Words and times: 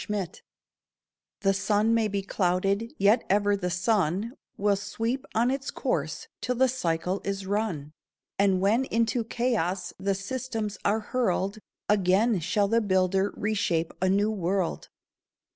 THE 0.09 0.17
LAW 0.17 0.25
The 1.41 1.53
sun 1.53 1.93
may 1.93 2.07
be 2.07 2.23
clouded, 2.23 2.91
yet 2.97 3.23
ever 3.29 3.55
the 3.55 3.69
sun 3.69 4.33
Will 4.57 4.75
sweep 4.75 5.27
on 5.35 5.51
its 5.51 5.69
course 5.69 6.27
till 6.41 6.55
the 6.55 6.67
cycle 6.69 7.21
is 7.23 7.45
run. 7.45 7.91
And 8.39 8.61
when 8.61 8.85
into 8.85 9.23
chaos 9.23 9.93
the 9.99 10.15
systems 10.15 10.79
are 10.83 11.01
hurled, 11.13 11.59
Again 11.87 12.39
shall 12.39 12.67
the 12.67 12.81
Builder 12.81 13.31
reshape 13.37 13.93
a 14.01 14.09
new 14.09 14.31
world. 14.31 14.89